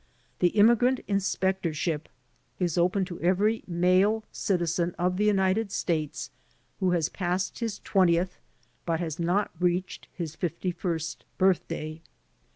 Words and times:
The 0.39 0.47
immigrant 0.57 1.01
inspectorship 1.07 2.09
is 2.57 2.75
open 2.75 3.05
to 3.05 3.19
every 3.21 3.63
male 3.67 4.23
citizen 4.31 4.95
of 4.97 5.17
the 5.17 5.25
United 5.25 5.71
States 5.71 6.31
who 6.79 6.89
has 6.89 7.07
passed 7.07 7.59
his 7.59 7.77
twentieth 7.77 8.39
but 8.83 8.99
has 8.99 9.19
not 9.19 9.51
reached 9.59 10.07
his 10.15 10.33
fifty 10.33 10.71
first 10.71 11.23
birthday. 11.37 12.01